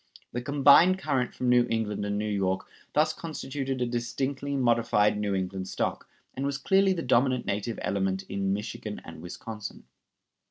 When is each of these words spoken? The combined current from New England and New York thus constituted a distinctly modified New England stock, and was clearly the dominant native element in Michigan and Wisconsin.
The 0.31 0.41
combined 0.41 0.97
current 0.97 1.35
from 1.35 1.49
New 1.49 1.67
England 1.69 2.03
and 2.05 2.17
New 2.17 2.25
York 2.27 2.65
thus 2.93 3.13
constituted 3.13 3.79
a 3.79 3.85
distinctly 3.85 4.55
modified 4.55 5.15
New 5.15 5.35
England 5.35 5.67
stock, 5.67 6.09
and 6.33 6.43
was 6.43 6.57
clearly 6.57 6.93
the 6.93 7.03
dominant 7.03 7.45
native 7.45 7.77
element 7.83 8.23
in 8.23 8.51
Michigan 8.51 8.99
and 9.05 9.21
Wisconsin. 9.21 9.83